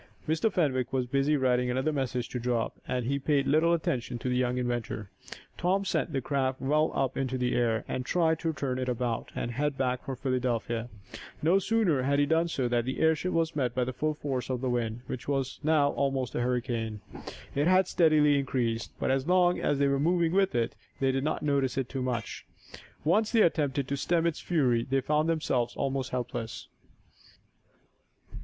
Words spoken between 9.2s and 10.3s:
and head back for